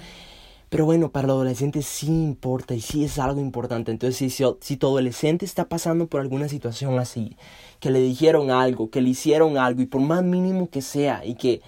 Pero 0.70 0.86
bueno, 0.86 1.12
para 1.12 1.28
los 1.28 1.36
adolescentes 1.36 1.86
sí 1.86 2.08
importa 2.08 2.74
y 2.74 2.82
sí 2.82 3.04
es 3.04 3.20
algo 3.20 3.40
importante. 3.40 3.92
Entonces, 3.92 4.34
si, 4.34 4.44
si 4.60 4.78
tu 4.78 4.88
adolescente 4.88 5.46
está 5.46 5.70
pasando 5.70 6.08
por 6.08 6.20
alguna 6.20 6.50
situación 6.50 6.98
así, 6.98 7.38
que 7.80 7.92
le 7.92 8.00
dijeron 8.00 8.50
algo, 8.50 8.90
que 8.90 9.02
le 9.02 9.10
hicieron 9.10 9.58
algo, 9.58 9.82
y 9.82 9.86
por 9.86 10.02
más 10.02 10.24
mínimo 10.24 10.70
que 10.70 10.82
sea, 10.82 11.24
y 11.26 11.36
que 11.36 11.62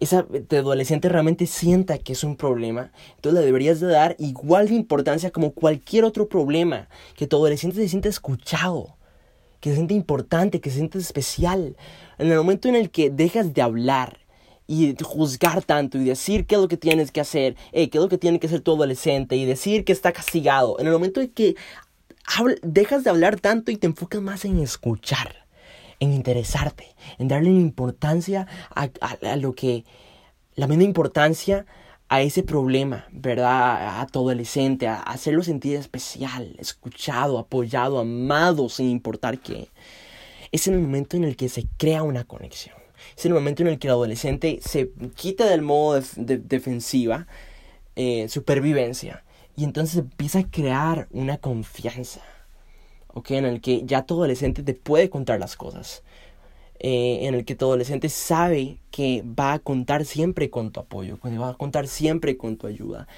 esa 0.00 0.26
adolescente 0.50 1.08
realmente 1.08 1.46
sienta 1.46 1.98
que 1.98 2.12
es 2.12 2.24
un 2.24 2.36
problema, 2.36 2.92
entonces 3.16 3.40
le 3.40 3.46
deberías 3.46 3.80
de 3.80 3.88
dar 3.88 4.16
igual 4.18 4.68
de 4.68 4.76
importancia 4.76 5.30
como 5.30 5.50
cualquier 5.52 6.04
otro 6.04 6.28
problema. 6.28 6.88
Que 7.16 7.26
tu 7.26 7.36
adolescente 7.36 7.76
se 7.76 7.88
sienta 7.88 8.08
escuchado, 8.08 8.96
que 9.60 9.70
se 9.70 9.76
sienta 9.76 9.94
importante, 9.94 10.60
que 10.60 10.70
se 10.70 10.76
sienta 10.76 10.98
especial. 10.98 11.76
En 12.18 12.30
el 12.30 12.36
momento 12.36 12.68
en 12.68 12.74
el 12.74 12.90
que 12.90 13.10
dejas 13.10 13.54
de 13.54 13.62
hablar, 13.62 14.18
y 14.70 14.94
juzgar 15.02 15.64
tanto 15.64 15.96
y 15.96 16.04
decir 16.04 16.46
qué 16.46 16.54
es 16.54 16.60
lo 16.60 16.68
que 16.68 16.76
tienes 16.76 17.10
que 17.10 17.22
hacer, 17.22 17.56
qué 17.72 17.88
es 17.90 17.94
lo 17.94 18.10
que 18.10 18.18
tiene 18.18 18.38
que 18.38 18.48
hacer 18.48 18.60
tu 18.60 18.74
adolescente 18.74 19.34
y 19.34 19.46
decir 19.46 19.84
que 19.84 19.92
está 19.92 20.12
castigado. 20.12 20.78
En 20.78 20.86
el 20.86 20.92
momento 20.92 21.22
en 21.22 21.30
que 21.30 21.56
dejas 22.62 23.02
de 23.02 23.10
hablar 23.10 23.40
tanto 23.40 23.70
y 23.70 23.76
te 23.76 23.86
enfocas 23.86 24.20
más 24.20 24.44
en 24.44 24.58
escuchar, 24.60 25.46
en 26.00 26.12
interesarte, 26.12 26.94
en 27.18 27.28
darle 27.28 27.48
importancia 27.48 28.46
a, 28.74 28.90
lo 29.36 29.54
que, 29.54 29.84
la 30.54 30.66
misma 30.66 30.84
importancia 30.84 31.64
a 32.08 32.22
ese 32.22 32.42
problema, 32.42 33.06
¿verdad? 33.12 34.00
A 34.00 34.06
tu 34.06 34.20
adolescente, 34.20 34.86
a 34.86 34.96
hacerlo 34.96 35.42
sentir 35.42 35.76
especial, 35.76 36.56
escuchado, 36.58 37.38
apoyado, 37.38 37.98
amado, 37.98 38.68
sin 38.68 38.88
importar 38.88 39.38
qué. 39.38 39.68
Es 40.52 40.66
el 40.68 40.78
momento 40.78 41.16
en 41.16 41.24
el 41.24 41.36
que 41.36 41.48
se 41.48 41.66
crea 41.76 42.02
una 42.02 42.24
conexión 42.24 42.78
es 43.16 43.26
el 43.26 43.32
momento 43.32 43.62
en 43.62 43.68
el 43.68 43.78
que 43.78 43.88
el 43.88 43.94
adolescente 43.94 44.60
se 44.62 44.90
quita 45.14 45.46
del 45.46 45.62
modo 45.62 46.00
de, 46.16 46.38
defensiva, 46.38 47.26
eh, 47.96 48.28
supervivencia, 48.28 49.24
y 49.56 49.64
entonces 49.64 49.98
empieza 49.98 50.40
a 50.40 50.50
crear 50.50 51.08
una 51.10 51.38
confianza, 51.38 52.20
¿ok? 53.08 53.32
En 53.32 53.44
el 53.44 53.60
que 53.60 53.82
ya 53.84 54.06
tu 54.06 54.14
adolescente 54.14 54.62
te 54.62 54.74
puede 54.74 55.10
contar 55.10 55.40
las 55.40 55.56
cosas. 55.56 56.04
Eh, 56.80 57.26
en 57.26 57.34
el 57.34 57.44
que 57.44 57.56
tu 57.56 57.64
adolescente 57.64 58.08
sabe 58.08 58.78
que 58.92 59.24
va 59.24 59.54
a 59.54 59.58
contar 59.58 60.04
siempre 60.04 60.48
con 60.48 60.70
tu 60.70 60.78
apoyo, 60.78 61.18
va 61.24 61.50
a 61.50 61.54
contar 61.54 61.88
siempre 61.88 62.36
con 62.36 62.56
tu 62.56 62.68
ayuda. 62.68 63.08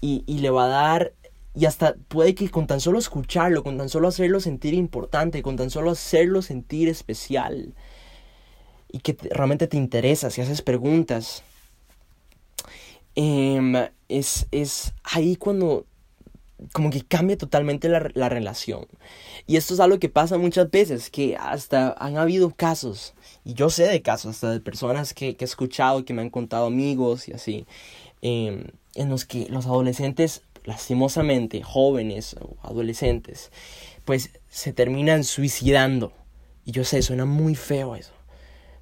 Y, 0.00 0.24
y, 0.26 0.38
le 0.38 0.48
va 0.48 0.64
a 0.64 0.68
dar, 0.68 1.12
y 1.54 1.66
hasta 1.66 1.96
puede 2.08 2.34
que 2.34 2.48
con 2.50 2.66
tan 2.66 2.80
solo 2.80 2.98
escucharlo, 2.98 3.62
con 3.62 3.76
tan 3.76 3.90
solo 3.90 4.08
hacerlo 4.08 4.40
sentir 4.40 4.72
importante, 4.72 5.42
con 5.42 5.56
tan 5.56 5.68
solo 5.68 5.90
hacerlo 5.90 6.40
sentir 6.40 6.88
especial, 6.88 7.74
y 8.90 9.00
que 9.00 9.14
realmente 9.30 9.66
te 9.66 9.76
interesa, 9.76 10.30
si 10.30 10.40
haces 10.40 10.62
preguntas, 10.62 11.42
em, 13.14 13.74
es, 14.08 14.46
es 14.50 14.94
ahí 15.04 15.36
cuando 15.36 15.84
como 16.72 16.90
que 16.90 17.02
cambia 17.02 17.36
totalmente 17.36 17.88
la, 17.88 18.10
la, 18.14 18.28
relación. 18.28 18.86
Y 19.46 19.56
esto 19.56 19.74
es 19.74 19.80
algo 19.80 19.98
que 19.98 20.08
pasa 20.08 20.38
muchas 20.38 20.70
veces, 20.70 21.10
que 21.10 21.36
hasta 21.36 21.94
han 21.98 22.16
habido 22.16 22.50
casos, 22.50 23.14
y 23.44 23.54
yo 23.54 23.70
sé 23.70 23.84
de 23.84 24.02
casos, 24.02 24.36
hasta 24.36 24.50
de 24.50 24.60
personas 24.60 25.14
que, 25.14 25.36
que 25.36 25.44
he 25.44 25.46
escuchado, 25.46 26.04
que 26.04 26.14
me 26.14 26.22
han 26.22 26.30
contado 26.30 26.66
amigos 26.66 27.28
y 27.28 27.32
así, 27.32 27.66
em, 28.22 28.64
en 28.94 29.08
los 29.08 29.24
que 29.24 29.46
los 29.48 29.66
adolescentes, 29.66 30.42
lastimosamente, 30.64 31.62
jóvenes 31.62 32.36
o 32.40 32.56
adolescentes, 32.62 33.50
pues 34.04 34.30
se 34.48 34.72
terminan 34.72 35.24
suicidando. 35.24 36.12
Y 36.64 36.72
yo 36.72 36.84
sé, 36.84 37.02
suena 37.02 37.24
muy 37.24 37.54
feo 37.54 37.96
eso 37.96 38.12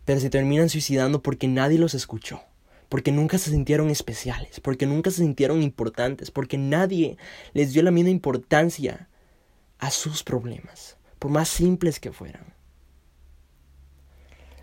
pero 0.09 0.21
se 0.21 0.31
terminan 0.31 0.71
suicidando 0.71 1.21
porque 1.21 1.49
nadie 1.49 1.77
los 1.77 1.93
escuchó, 1.93 2.41
porque 2.89 3.13
nunca 3.13 3.39
se 3.39 3.51
sintieron 3.51 3.91
especiales, 3.91 4.61
porque 4.61 4.87
nunca 4.87 5.11
se 5.11 5.19
sintieron 5.19 5.63
importantes, 5.63 6.31
porque 6.31 6.59
nadie 6.59 7.19
les 7.53 7.73
dio 7.73 7.83
la 7.83 7.91
misma 7.91 8.11
importancia 8.11 9.09
a 9.79 9.91
sus 9.91 10.23
problemas, 10.23 10.97
por 11.19 11.31
más 11.31 11.49
simples 11.49 12.01
que 12.01 12.13
fueran. 12.13 12.55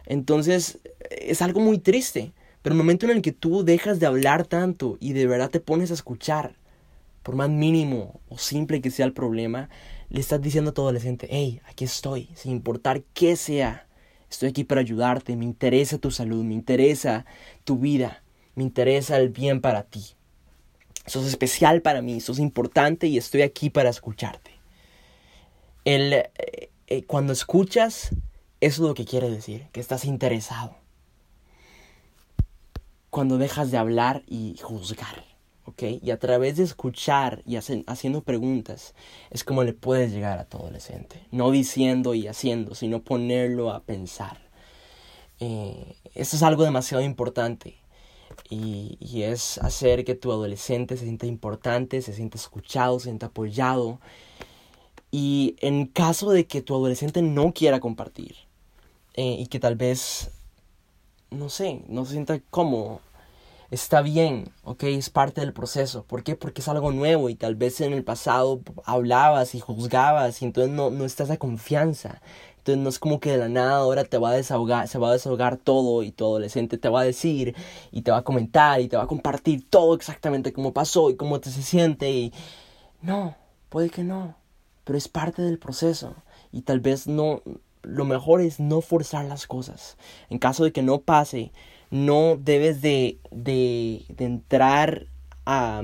Entonces, 0.05 0.79
es 1.10 1.41
algo 1.41 1.60
muy 1.60 1.79
triste, 1.79 2.34
pero 2.62 2.74
el 2.74 2.77
momento 2.77 3.05
en 3.05 3.12
el 3.12 3.22
que 3.22 3.32
tú 3.32 3.63
dejas 3.63 4.00
de 4.00 4.08
hablar 4.08 4.46
tanto 4.46 4.98
y 5.00 5.13
de 5.13 5.27
verdad 5.27 5.50
te 5.50 5.60
pones 5.60 5.91
a 5.91 5.96
escuchar, 5.96 6.55
por 7.24 7.36
más 7.36 7.50
mínimo 7.50 8.22
o 8.29 8.38
simple 8.38 8.82
que 8.82 8.91
sea 8.91 9.05
el 9.05 9.13
problema, 9.13 9.70
le 10.10 10.20
estás 10.20 10.41
diciendo 10.41 10.72
a 10.72 10.74
tu 10.74 10.82
adolescente, 10.82 11.27
hey, 11.29 11.62
aquí 11.67 11.86
estoy, 11.86 12.29
sin 12.36 12.51
importar 12.51 13.03
qué 13.13 13.36
sea, 13.36 13.84
estoy 14.29 14.50
aquí 14.50 14.63
para 14.63 14.82
ayudarte, 14.82 15.36
me 15.36 15.46
interesa 15.46 15.98
tu 15.98 16.12
salud, 16.12 16.44
me 16.44 16.53
interesa 16.53 17.25
tu 17.63 17.77
vida, 17.77 18.24
me 18.55 18.63
interesa 18.63 19.17
el 19.17 19.29
bien 19.29 19.62
para 19.62 19.84
ti. 19.84 20.03
Sos 21.05 21.25
especial 21.27 21.82
para 21.82 22.01
mí, 22.01 22.20
sos 22.20 22.39
importante 22.39 23.08
y 23.08 23.17
estoy 23.17 23.44
aquí 23.44 23.70
para 23.70 23.89
escucharte. 23.89 24.51
El, 25.84 26.13
eh, 26.13 26.29
eh, 26.88 27.03
cuando 27.03 27.32
escuchas, 27.34 28.10
eso 28.60 28.84
es 28.84 28.88
lo 28.88 28.94
que 28.94 29.05
quiere 29.05 29.29
decir, 29.29 29.67
que 29.72 29.79
estás 29.79 30.05
interesado. 30.05 30.75
Cuando 33.12 33.38
dejas 33.38 33.72
de 33.72 33.77
hablar 33.77 34.24
y 34.27 34.58
juzgar. 34.62 35.34
Y 35.77 36.12
a 36.12 36.19
través 36.19 36.57
de 36.57 36.63
escuchar 36.63 37.41
y 37.45 37.55
haciendo 37.57 38.24
preguntas 38.24 38.93
es 39.31 39.43
como 39.43 39.63
le 39.63 39.74
puedes 39.74 40.12
llegar 40.12 40.38
a 40.38 40.45
tu 40.45 40.57
adolescente. 40.57 41.25
No 41.31 41.51
diciendo 41.51 42.13
y 42.13 42.27
haciendo, 42.27 42.75
sino 42.75 43.01
ponerlo 43.01 43.72
a 43.72 43.84
pensar. 43.84 44.38
Eh, 45.39 45.95
eso 46.13 46.36
es 46.36 46.43
algo 46.43 46.63
demasiado 46.63 47.03
importante. 47.03 47.75
Y, 48.50 48.98
y, 49.00 49.24
es 49.24 49.57
hacer 49.60 50.03
que 50.05 50.13
tu 50.15 50.31
adolescente 50.31 50.98
se 50.98 51.05
sienta 51.05 51.25
importante, 51.25 52.01
se 52.01 52.13
sienta 52.13 52.38
escuchado, 52.38 53.00
se 53.00 53.05
sienta 53.05 53.27
apoyado. 53.27 54.00
Y 55.12 55.55
en 55.62 55.88
caso 55.88 56.31
de 56.31 56.45
que 56.45 56.62
tu 56.62 56.75
adolescente 56.75 57.22
no 57.22 57.53
quiera 57.53 57.79
compartir 57.79 58.36
eh, 59.13 59.38
y 59.39 59.48
que 59.48 59.60
tal 59.60 59.75
vez, 59.75 60.31
no 61.31 61.50
sé, 61.50 61.84
no 61.88 62.05
se 62.05 62.13
sienta 62.13 62.39
cómodo 62.50 63.01
está 63.72 64.01
bien, 64.01 64.50
ok, 64.63 64.84
es 64.84 65.10
parte 65.10 65.41
del 65.41 65.53
proceso. 65.53 66.03
¿Por 66.03 66.24
qué? 66.24 66.36
Porque 66.36 66.62
es 66.62 66.67
algo 66.67 66.91
nuevo 66.91 67.29
y 67.29 67.36
tal 67.36 67.55
vez 67.55 67.81
en 67.81 67.93
el 67.93 68.03
pasado 68.03 68.62
hablabas 68.86 69.55
y 69.55 69.60
juzgabas 69.60 70.41
y 70.41 70.45
entonces 70.45 70.74
no, 70.74 70.89
no 70.89 71.05
estás 71.05 71.29
a 71.29 71.38
confianza. 71.38 72.22
Entonces 72.57 72.84
no 72.84 72.89
es 72.89 73.00
como 73.00 73.19
que 73.19 73.31
de 73.31 73.38
la 73.38 73.48
nada 73.48 73.77
ahora 73.77 74.05
te 74.05 74.17
va 74.17 74.31
a 74.31 74.34
desahogar, 74.34 74.88
se 74.88 74.98
va 74.98 75.10
a 75.10 75.13
desahogar 75.13 75.57
todo 75.57 76.01
y 76.01 76.12
tu 76.12 76.25
adolescente 76.25 76.79
te 76.79 76.89
va 76.89 77.01
a 77.01 77.03
decir 77.03 77.55
y 77.91 78.01
te 78.01 78.10
va 78.10 78.17
a 78.17 78.24
comentar 78.24 78.81
y 78.81 78.88
te 78.88 78.98
va 78.98 79.03
a 79.03 79.07
compartir 79.07 79.69
todo 79.69 79.93
exactamente 79.93 80.51
cómo 80.51 80.74
pasó 80.74 81.12
y 81.12 81.15
cómo 81.15 81.39
te 81.39 81.51
se 81.51 81.62
siente 81.62 82.12
y 82.12 82.34
no, 83.03 83.36
puede 83.69 83.91
que 83.91 84.03
no, 84.03 84.36
pero 84.84 84.98
es 84.98 85.07
parte 85.07 85.43
del 85.43 85.60
proceso 85.60 86.15
y 86.51 86.62
tal 86.62 86.79
vez 86.79 87.05
no, 87.05 87.43
lo 87.84 88.03
mejor 88.03 88.41
es 88.41 88.60
no 88.60 88.81
forzar 88.81 89.25
las 89.25 89.45
cosas. 89.45 89.95
En 90.29 90.39
caso 90.39 90.63
de 90.63 90.72
que 90.72 90.81
no 90.81 91.01
pase, 91.01 91.51
no 91.91 92.37
debes 92.39 92.81
de, 92.81 93.19
de, 93.31 94.05
entrar 94.17 95.07
a, 95.45 95.81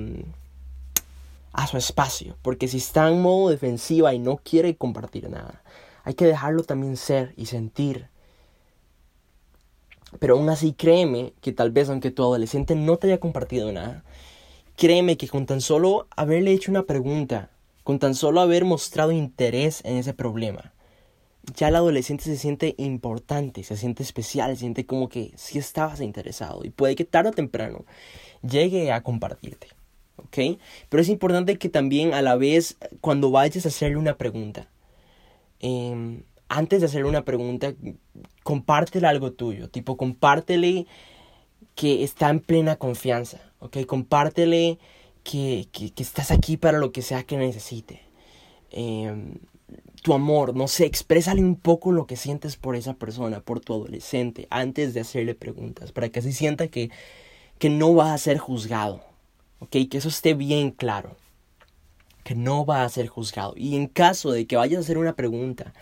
a 1.53 1.67
su 1.67 1.77
espacio, 1.77 2.37
porque 2.41 2.67
si 2.67 2.77
está 2.77 3.09
en 3.09 3.21
modo 3.21 3.49
defensiva 3.49 4.13
y 4.13 4.19
no 4.19 4.37
quiere 4.37 4.75
compartir 4.75 5.29
nada, 5.29 5.61
hay 6.03 6.13
que 6.13 6.25
dejarlo 6.25 6.63
también 6.63 6.97
ser 6.97 7.33
y 7.37 7.45
sentir. 7.45 8.07
Pero 10.19 10.35
aún 10.35 10.49
así 10.49 10.73
créeme 10.73 11.33
que 11.41 11.53
tal 11.53 11.71
vez 11.71 11.89
aunque 11.89 12.11
tu 12.11 12.23
adolescente 12.23 12.75
no 12.75 12.97
te 12.97 13.07
haya 13.07 13.19
compartido 13.19 13.71
nada, 13.71 14.03
créeme 14.75 15.17
que 15.17 15.27
con 15.27 15.45
tan 15.45 15.61
solo 15.61 16.07
haberle 16.15 16.51
hecho 16.51 16.71
una 16.71 16.83
pregunta, 16.83 17.49
con 17.83 17.99
tan 17.99 18.15
solo 18.15 18.41
haber 18.41 18.65
mostrado 18.65 19.11
interés 19.11 19.81
en 19.85 19.97
ese 19.97 20.13
problema, 20.13 20.73
ya 21.55 21.69
el 21.69 21.75
adolescente 21.75 22.23
se 22.23 22.37
siente 22.37 22.75
importante, 22.77 23.63
se 23.63 23.75
siente 23.75 24.03
especial, 24.03 24.51
se 24.51 24.61
siente 24.61 24.85
como 24.85 25.09
que 25.09 25.31
sí 25.35 25.57
estabas 25.57 26.01
interesado 26.01 26.63
y 26.63 26.69
puede 26.69 26.95
que 26.95 27.05
tarde 27.05 27.29
o 27.29 27.33
temprano 27.33 27.85
llegue 28.41 28.91
a 28.91 29.01
compartirte. 29.01 29.67
¿Ok? 30.17 30.59
Pero 30.89 31.01
es 31.01 31.09
importante 31.09 31.57
que 31.57 31.69
también 31.69 32.13
a 32.13 32.21
la 32.21 32.35
vez 32.35 32.77
cuando 33.01 33.31
vayas 33.31 33.65
a 33.65 33.69
hacerle 33.69 33.97
una 33.97 34.17
pregunta, 34.17 34.69
em, 35.59 36.23
antes 36.47 36.81
de 36.81 36.85
hacerle 36.85 37.09
una 37.09 37.25
pregunta, 37.25 37.73
compártele 38.43 39.07
algo 39.07 39.31
tuyo, 39.31 39.69
tipo 39.69 39.97
compártele 39.97 40.85
que 41.75 42.03
está 42.03 42.29
en 42.29 42.39
plena 42.39 42.75
confianza, 42.75 43.41
¿ok? 43.59 43.85
Compártele 43.85 44.77
que, 45.23 45.67
que, 45.71 45.91
que 45.91 46.03
estás 46.03 46.31
aquí 46.31 46.57
para 46.57 46.77
lo 46.77 46.91
que 46.91 47.01
sea 47.01 47.23
que 47.23 47.37
necesite. 47.37 48.01
Eh, 48.71 49.13
tu 50.01 50.13
amor, 50.13 50.55
no 50.55 50.67
sé, 50.67 50.85
exprésale 50.85 51.41
un 51.41 51.55
poco 51.55 51.91
lo 51.91 52.07
que 52.07 52.15
sientes 52.15 52.55
por 52.57 52.75
esa 52.75 52.95
persona, 52.95 53.41
por 53.41 53.59
tu 53.59 53.73
adolescente, 53.73 54.47
antes 54.49 54.93
de 54.93 55.01
hacerle 55.01 55.35
preguntas, 55.35 55.91
para 55.91 56.09
que 56.09 56.19
así 56.19 56.33
sienta 56.33 56.67
que, 56.67 56.89
que 57.59 57.69
no 57.69 57.93
va 57.95 58.13
a 58.13 58.17
ser 58.17 58.37
juzgado, 58.39 59.03
¿ok? 59.59 59.77
Que 59.89 59.97
eso 59.97 60.09
esté 60.09 60.33
bien 60.33 60.71
claro, 60.71 61.15
que 62.23 62.35
no 62.35 62.65
va 62.65 62.83
a 62.83 62.89
ser 62.89 63.07
juzgado. 63.07 63.53
Y 63.55 63.75
en 63.75 63.87
caso 63.87 64.31
de 64.31 64.47
que 64.47 64.55
vayas 64.55 64.79
a 64.79 64.81
hacer 64.81 64.97
una 64.97 65.15
pregunta 65.15 65.73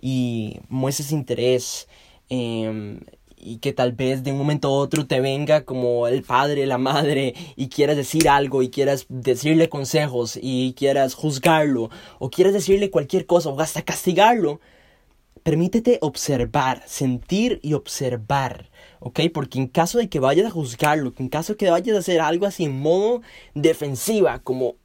y 0.00 0.60
muestres 0.68 1.10
interés, 1.12 1.88
eh, 2.28 3.00
y 3.44 3.58
que 3.58 3.72
tal 3.72 3.92
vez 3.92 4.24
de 4.24 4.32
un 4.32 4.38
momento 4.38 4.68
a 4.68 4.72
otro 4.72 5.06
te 5.06 5.20
venga 5.20 5.64
como 5.64 6.08
el 6.08 6.22
padre, 6.22 6.66
la 6.66 6.78
madre 6.78 7.34
y 7.56 7.68
quieras 7.68 7.96
decir 7.96 8.28
algo 8.28 8.62
y 8.62 8.70
quieras 8.70 9.06
decirle 9.08 9.68
consejos 9.68 10.38
y 10.40 10.74
quieras 10.74 11.14
juzgarlo 11.14 11.90
o 12.18 12.30
quieras 12.30 12.54
decirle 12.54 12.90
cualquier 12.90 13.26
cosa 13.26 13.50
o 13.50 13.60
hasta 13.60 13.82
castigarlo, 13.82 14.60
permítete 15.42 15.98
observar, 16.00 16.82
sentir 16.86 17.60
y 17.62 17.74
observar, 17.74 18.70
¿ok? 19.00 19.20
Porque 19.32 19.58
en 19.58 19.68
caso 19.68 19.98
de 19.98 20.08
que 20.08 20.20
vayas 20.20 20.46
a 20.46 20.50
juzgarlo, 20.50 21.12
en 21.18 21.28
caso 21.28 21.52
de 21.52 21.56
que 21.58 21.70
vayas 21.70 21.96
a 21.96 22.00
hacer 22.00 22.20
algo 22.22 22.46
así 22.46 22.64
en 22.64 22.80
modo 22.80 23.20
defensiva, 23.54 24.38
como, 24.38 24.76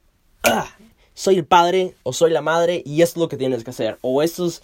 ah, 0.42 0.68
soy 1.14 1.36
el 1.36 1.46
padre 1.46 1.94
o 2.02 2.12
soy 2.12 2.30
la 2.30 2.42
madre 2.42 2.82
y 2.84 3.00
esto 3.00 3.20
es 3.20 3.22
lo 3.22 3.28
que 3.28 3.38
tienes 3.38 3.64
que 3.64 3.70
hacer, 3.70 3.98
o 4.02 4.22
esto 4.22 4.46
es 4.46 4.62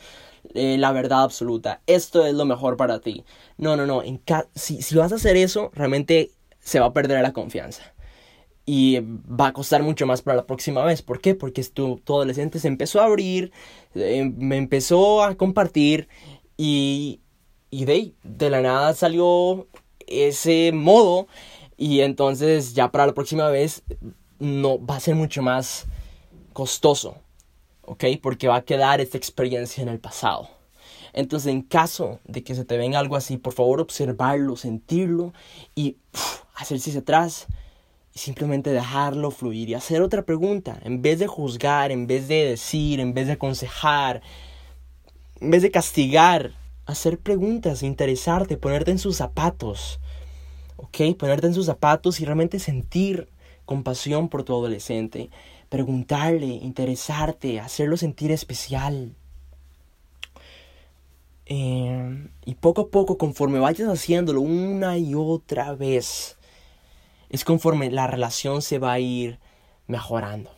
eh, 0.55 0.77
la 0.79 0.93
verdad 0.93 1.23
absoluta, 1.23 1.83
esto 1.87 2.27
es 2.27 2.35
lo 2.35 2.45
mejor 2.45 2.77
para 2.77 3.01
ti. 3.01 3.25
No, 3.59 3.77
no, 3.77 3.87
no, 3.87 4.03
en 4.03 4.21
si, 4.55 4.83
si 4.83 4.95
vas 4.97 5.13
a 5.13 5.17
hacer 5.17 5.37
eso, 5.37 5.71
realmente 5.75 6.31
se 6.61 6.81
va 6.81 6.87
a 6.87 6.93
perder 6.93 7.23
la 7.23 7.33
confianza. 7.33 7.95
Y 8.65 8.99
va 9.01 9.49
a 9.49 9.53
costar 9.53 9.83
mucho 9.83 10.07
más 10.07 10.23
para 10.23 10.39
la 10.39 10.47
próxima 10.47 10.85
vez. 10.85 11.01
¿Por 11.03 11.21
qué? 11.21 11.35
Porque 11.37 11.63
tu, 11.65 11.99
tu 11.99 12.15
adolescente 12.15 12.59
se 12.59 12.67
empezó 12.69 13.01
a 13.01 13.05
abrir, 13.05 13.53
eh, 13.95 14.31
me 14.37 14.57
empezó 14.57 15.23
a 15.23 15.37
compartir 15.37 16.09
y, 16.57 17.21
y 17.71 17.85
de, 17.85 18.15
de 18.25 18.51
la 18.51 18.63
nada 18.63 18.95
salió 18.95 19.69
ese 20.07 20.73
modo 20.73 21.29
y 21.77 22.01
entonces 22.01 22.75
ya 22.75 22.91
para 22.91 23.07
la 23.07 23.15
próxima 23.15 23.49
vez 23.51 23.83
no 24.39 24.85
va 24.85 24.97
a 24.97 25.01
ser 25.01 25.15
mucho 25.15 25.43
más 25.43 25.87
costoso 26.53 27.17
¿ok? 27.87 28.05
Porque 28.23 28.49
va 28.49 28.57
a 28.57 28.65
quedar 28.65 29.01
esta 29.01 29.17
experiencia 29.17 29.83
en 29.83 29.89
el 29.89 29.99
pasado. 29.99 30.49
Entonces, 31.13 31.51
en 31.53 31.63
caso 31.63 32.21
de 32.25 32.45
que 32.45 32.55
se 32.55 32.65
te 32.65 32.77
venga 32.77 32.99
algo 32.99 33.17
así, 33.17 33.39
por 33.39 33.55
favor, 33.55 33.81
observarlo, 33.81 34.57
sentirlo 34.57 35.33
y 35.75 35.97
hacerse 36.55 36.97
atrás 36.99 37.47
y 38.15 38.19
simplemente 38.19 38.71
dejarlo 38.71 39.31
fluir 39.31 39.71
y 39.71 39.75
hacer 39.75 40.03
otra 40.03 40.25
pregunta. 40.25 40.79
En 40.83 41.01
vez 41.01 41.19
de 41.19 41.27
juzgar, 41.27 41.91
en 41.91 42.07
vez 42.07 42.29
de 42.29 42.45
decir, 42.45 43.01
en 43.01 43.15
vez 43.15 43.27
de 43.27 43.35
aconsejar, 43.35 44.21
en 45.41 45.51
vez 45.51 45.63
de 45.63 45.71
castigar, 45.71 46.53
hacer 46.87 47.19
preguntas, 47.19 47.83
interesarte, 47.83 48.57
ponerte 48.57 48.91
en 48.91 48.99
sus 48.99 49.17
zapatos. 49.17 50.01
¿Ok? 50.77 50.99
Ponerte 51.19 51.47
en 51.47 51.55
sus 51.55 51.67
zapatos 51.67 52.21
y 52.21 52.25
realmente 52.25 52.59
sentir 52.59 53.29
compasión 53.65 54.29
por 54.29 54.45
tu 54.45 54.55
adolescente 54.55 55.31
preguntarle, 55.77 56.47
interesarte, 56.47 57.61
hacerlo 57.61 57.99
sentir 57.99 58.33
especial. 58.33 59.15
Eh, 61.45 62.31
y 62.47 62.55
poco 62.55 62.81
a 62.81 62.89
poco, 62.89 63.19
conforme 63.19 63.59
vayas 63.59 63.91
haciéndolo 63.91 64.41
una 64.41 64.97
y 64.97 65.15
otra 65.15 65.75
vez, 65.75 66.39
es 67.29 67.45
conforme 67.45 67.91
la 67.91 68.07
relación 68.07 68.63
se 68.63 68.79
va 68.79 68.93
a 68.93 69.01
ir 69.01 69.39
mejorando. 69.87 70.51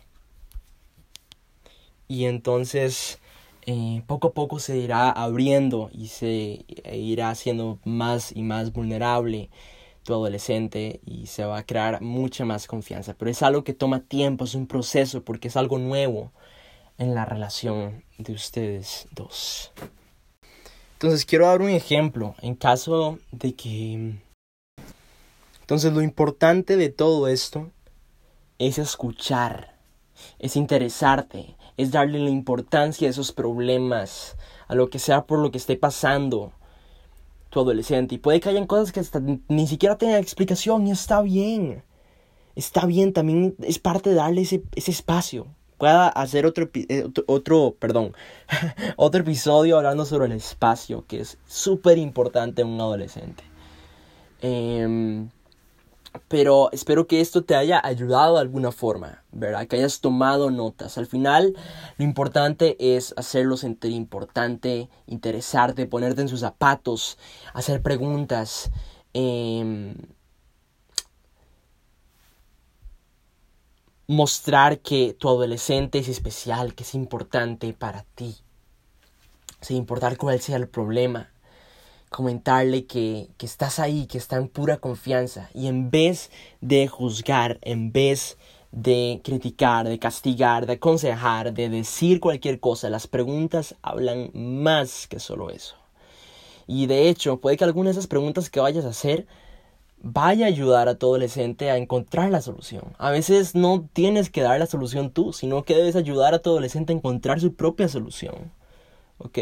Y 2.07 2.27
entonces, 2.27 3.19
eh, 3.67 4.05
poco 4.07 4.29
a 4.29 4.33
poco 4.35 4.61
se 4.61 4.77
irá 4.77 5.11
abriendo 5.11 5.91
y 5.93 6.07
se 6.07 6.65
irá 6.93 7.31
haciendo 7.31 7.81
más 7.85 8.31
y 8.37 8.43
más 8.43 8.73
vulnerable 8.73 9.51
adolescente 10.07 11.01
y 11.05 11.27
se 11.27 11.45
va 11.45 11.59
a 11.59 11.67
crear 11.67 12.01
mucha 12.01 12.45
más 12.45 12.67
confianza. 12.67 13.15
Pero 13.15 13.31
es 13.31 13.43
algo 13.43 13.65
que 13.65 13.75
toma 13.75 14.01
tiempo, 14.01 14.45
es 14.45 14.55
un 14.55 14.67
proceso 14.67 15.23
porque 15.23 15.49
es 15.49 15.57
algo 15.57 15.79
nuevo 15.79 16.33
en 16.99 17.15
la 17.15 17.25
relación 17.25 18.05
de 18.19 18.33
ustedes 18.33 19.07
dos. 19.13 19.73
Entonces 20.95 21.25
quiero 21.25 21.47
dar 21.47 21.63
un 21.63 21.71
ejemplo 21.71 22.35
en 22.43 22.57
caso 22.57 23.19
de 23.31 23.55
que 23.55 24.17
Entonces 25.61 25.93
lo 25.93 26.03
importante 26.03 26.77
de 26.77 26.89
todo 26.89 27.29
esto 27.29 27.71
es 28.59 28.79
escuchar, 28.79 29.77
es 30.41 30.57
interesarte, 30.57 31.57
es 31.77 31.93
darle 31.93 32.19
la 32.19 32.31
importancia 32.31 33.07
a 33.07 33.11
esos 33.11 33.31
problemas, 33.31 34.37
a 34.67 34.75
lo 34.75 34.91
que 34.91 34.99
sea 34.99 35.27
por 35.27 35.39
lo 35.39 35.53
que 35.53 35.59
esté 35.59 35.77
pasando 35.77 36.53
tu 37.51 37.61
adolescente. 37.61 38.15
Y 38.15 38.19
puede 38.19 38.41
que 38.41 38.49
hayan 38.49 38.67
cosas 38.67 38.93
que 38.93 39.01
hasta 39.01 39.21
ni 39.21 39.67
siquiera 39.67 39.99
tengan 39.99 40.21
explicación 40.21 40.87
y 40.87 40.91
está 40.91 41.23
bien. 41.23 41.83
Está 42.55 42.87
bien, 42.87 43.13
también 43.13 43.55
es 43.63 43.79
parte 43.79 44.11
de 44.11 44.17
darle 44.17 44.43
ese, 44.43 44.63
ese 44.75 44.91
espacio. 44.91 45.47
Pueda 45.79 46.09
hacer 46.09 46.45
otro, 46.45 46.69
eh, 46.75 47.05
otro, 47.05 47.25
otro 47.29 47.77
perdón, 47.79 48.13
otro 48.97 49.21
episodio 49.21 49.77
hablando 49.77 50.05
sobre 50.05 50.27
el 50.27 50.33
espacio, 50.33 51.05
que 51.07 51.21
es 51.21 51.39
súper 51.47 51.99
importante 51.99 52.63
en 52.63 52.69
un 52.69 52.81
adolescente. 52.81 53.45
Eh, 54.43 55.29
pero 56.29 56.71
espero 56.73 57.07
que 57.07 57.21
esto 57.21 57.45
te 57.45 57.55
haya 57.55 57.81
ayudado 57.85 58.35
de 58.35 58.41
alguna 58.41 58.73
forma, 58.73 59.25
¿verdad? 59.33 59.67
Que 59.67 59.77
hayas 59.77 60.01
tomado 60.01 60.51
notas. 60.51 60.99
Al 60.99 61.07
final, 61.07 61.55
lo 61.97 62.05
importante 62.05 62.77
es 62.97 63.15
hacerlo 63.17 63.57
sentir 63.57 63.93
importante, 63.93 64.89
interesarte, 65.07 65.87
ponerte 65.87 66.23
en 66.23 66.29
sus 66.29 66.41
zapatos, 66.41 67.19
hacer 67.55 67.83
preguntas. 67.83 68.71
Em, 69.15 69.95
mostrar 74.07 74.81
que 74.81 75.15
tu 75.15 75.29
adolescente 75.29 75.99
es 75.99 76.09
especial, 76.09 76.75
que 76.75 76.83
es 76.83 76.95
importante 76.95 77.73
para 77.75 78.05
ti. 78.15 78.37
Sin 79.61 79.77
importar 79.77 80.17
cuál 80.17 80.41
sea 80.41 80.57
el 80.57 80.69
problema 80.69 81.31
comentarle 82.11 82.87
que, 82.87 83.29
que, 83.37 83.47
estás 83.47 83.79
ahí, 83.79 84.07
que 84.07 84.19
está 84.19 84.37
en 84.37 84.49
pura 84.49 84.79
confianza. 84.79 85.51
Y 85.55 85.67
en 85.67 85.91
vez 85.91 86.31
de 86.61 86.89
juzgar, 86.89 87.59
en 87.63 87.93
vez 87.93 88.39
de 88.73 89.21
criticar, 89.25 89.89
de 89.89 89.99
castigar, 89.99 90.67
de 90.67 90.75
aconsejar, 90.75 91.53
de 91.55 91.69
decir 91.69 92.21
cualquier 92.21 92.61
cosa, 92.61 92.91
las 92.91 93.07
preguntas 93.07 93.75
hablan 93.83 94.31
más 94.35 95.07
que 95.07 95.21
solo 95.21 95.51
eso. 95.51 95.77
Y 96.67 96.87
de 96.87 97.09
hecho, 97.09 97.41
puede 97.41 97.57
que 97.57 97.65
alguna 97.65 97.89
de 97.89 97.93
esas 97.93 98.07
preguntas 98.07 98.51
que 98.51 98.61
vayas 98.61 98.85
a 98.85 98.91
hacer 98.91 99.27
vaya 100.01 100.47
a 100.47 100.49
ayudar 100.49 100.89
a 100.89 100.95
tu 100.97 101.07
adolescente 101.07 101.71
a 101.71 101.77
encontrar 101.77 102.31
la 102.31 102.41
solución. 102.41 102.95
A 102.99 103.11
veces 103.11 103.55
no 103.55 103.89
tienes 103.93 104.31
que 104.31 104.43
dar 104.43 104.59
la 104.59 104.67
solución 104.67 105.11
tú, 105.11 105.33
sino 105.33 105.65
que 105.65 105.75
debes 105.75 105.97
ayudar 105.97 106.35
a 106.35 106.39
tu 106.41 106.51
adolescente 106.51 106.93
a 106.93 106.97
encontrar 106.97 107.41
su 107.41 107.55
propia 107.55 107.89
solución. 107.89 108.53
¿Ok? 109.19 109.39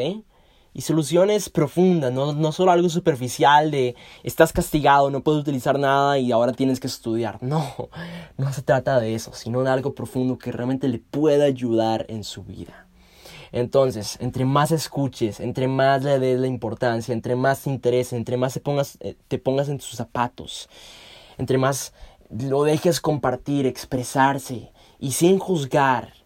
Y 0.77 0.83
soluciones 0.83 1.49
profundas, 1.49 2.13
no, 2.13 2.35
no 2.35 2.53
solo 2.53 2.71
algo 2.71 2.91
superficial 2.91 3.71
de 3.71 3.97
estás 4.23 4.53
castigado, 4.53 5.09
no 5.09 5.23
puedes 5.23 5.41
utilizar 5.41 5.79
nada 5.79 6.19
y 6.19 6.33
ahora 6.33 6.53
tienes 6.53 6.81
que 6.81 6.87
estudiar. 6.87 7.43
No, 7.43 7.89
no 8.37 8.53
se 8.53 8.61
trata 8.61 9.01
de 9.01 9.15
eso, 9.15 9.33
sino 9.33 9.63
de 9.63 9.71
algo 9.71 9.95
profundo 9.95 10.37
que 10.37 10.53
realmente 10.53 10.89
le 10.89 10.99
pueda 10.99 11.47
ayudar 11.47 12.05
en 12.11 12.25
su 12.25 12.45
vida. 12.45 12.87
Entonces, 13.53 14.19
entre 14.21 14.45
más 14.45 14.71
escuches, 14.71 15.41
entre 15.41 15.67
más 15.67 16.03
le 16.03 16.19
des 16.19 16.39
la 16.39 16.47
importancia, 16.47 17.15
entre 17.15 17.37
más 17.37 17.63
te 17.63 17.71
interese, 17.71 18.15
entre 18.15 18.37
más 18.37 18.53
te 18.53 18.61
pongas, 18.61 18.99
eh, 19.01 19.17
te 19.29 19.39
pongas 19.39 19.71
en 19.71 19.79
tus 19.79 19.93
zapatos, 19.93 20.69
entre 21.39 21.57
más 21.57 21.95
lo 22.29 22.65
dejes 22.65 23.01
compartir, 23.01 23.65
expresarse 23.65 24.73
y 24.99 25.13
sin 25.13 25.39
juzgar, 25.39 26.26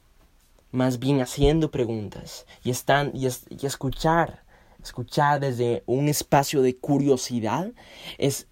más 0.71 0.99
bien 0.99 1.21
haciendo 1.21 1.71
preguntas 1.71 2.47
y, 2.63 2.71
están, 2.71 3.13
y, 3.15 3.27
y 3.27 3.67
escuchar, 3.67 4.45
escuchar 4.83 5.41
desde 5.41 5.83
un 5.87 6.09
espacio 6.09 6.63
de 6.63 6.77
curiosidad 6.77 7.73
es 8.19 8.47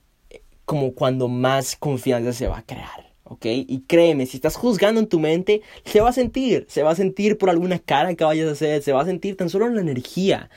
como 0.65 0.93
cuando 0.95 1.29
más 1.29 1.77
confianza 1.77 2.33
se 2.33 2.47
va 2.47 2.59
a 2.59 2.67
crear. 2.67 3.09
¿ok? 3.25 3.45
Y 3.47 3.85
créeme, 3.87 4.27
si 4.27 4.39
estás 4.39 4.57
juzgando 4.57 5.01
en 5.01 5.07
tu 5.07 5.21
mente, 5.21 5.63
se 5.85 6.01
va 6.01 6.11
a 6.11 6.13
sentir, 6.13 6.67
se 6.69 6.83
va 6.83 6.91
a 6.91 6.97
sentir 6.97 7.39
por 7.39 7.51
alguna 7.51 7.79
cara 7.79 8.15
que 8.15 8.25
vayas 8.25 8.49
a 8.49 8.53
hacer, 8.53 8.83
se 8.83 8.93
va 8.93 9.03
a 9.03 9.07
sentir 9.07 9.37
tan 9.37 9.51
solo 9.51 9.67
en 9.67 9.75
la 9.75 9.83
energía 9.83 10.51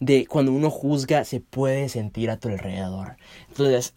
de 0.00 0.26
cuando 0.26 0.52
uno 0.52 0.70
juzga, 0.70 1.24
se 1.24 1.40
puede 1.40 1.88
sentir 1.88 2.30
a 2.30 2.38
tu 2.38 2.48
alrededor. 2.48 3.16
Entonces, 3.48 3.94